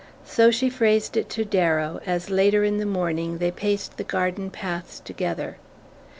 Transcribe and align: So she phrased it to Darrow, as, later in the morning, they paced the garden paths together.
So 0.25 0.49
she 0.49 0.67
phrased 0.67 1.15
it 1.15 1.29
to 1.29 1.45
Darrow, 1.45 1.99
as, 2.07 2.31
later 2.31 2.63
in 2.63 2.77
the 2.79 2.87
morning, 2.87 3.37
they 3.37 3.51
paced 3.51 3.97
the 3.97 4.03
garden 4.03 4.49
paths 4.49 4.99
together. 4.99 5.57